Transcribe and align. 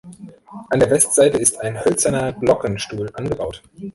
An 0.71 0.79
der 0.79 0.89
Westseite 0.89 1.37
ist 1.37 1.61
ein 1.61 1.85
hölzerner 1.85 2.33
Glockenstuhl 2.33 3.11
angebaut. 3.13 3.61